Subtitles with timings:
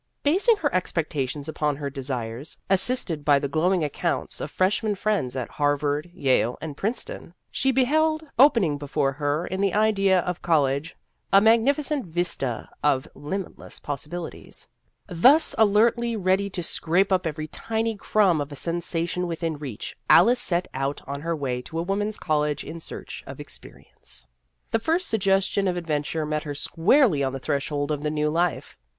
[0.23, 5.47] Basing her expectations upon her desires, assisted by the glowing accounts of freshmen friends at
[5.47, 10.95] Harvard, Yale, and Princeton, she beheld opening before her in the idea of college
[11.31, 14.67] a magnificent vista of limitless possibilities.
[15.05, 20.39] Thus, alertly ready to scrape up every tiny crumb of a sensation within reach, Alice
[20.39, 22.79] set out on In Search of Experience 3 her way to a woman's college in
[22.79, 24.25] search of experience.
[24.71, 28.75] The first suggestion of adventure met her squarely on the threshold of the new life.